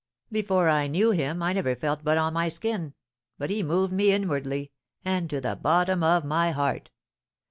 Before 0.31 0.67
I 0.67 0.87
knew 0.87 1.11
him 1.11 1.43
I 1.43 1.53
never 1.53 1.75
felt 1.75 2.03
but 2.03 2.17
on 2.17 2.33
my 2.33 2.47
skin, 2.47 2.95
but 3.37 3.51
he 3.51 3.61
moved 3.61 3.93
me 3.93 4.11
inwardly, 4.11 4.71
and 5.05 5.29
to 5.29 5.39
the 5.39 5.55
bottom 5.55 6.01
of 6.01 6.25
my 6.25 6.49
heart. 6.49 6.89